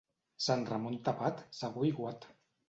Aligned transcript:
Sant 0.45 0.63
Ramon 0.69 0.97
tapat, 1.09 1.45
segur 1.59 1.85
aiguat. 1.91 2.29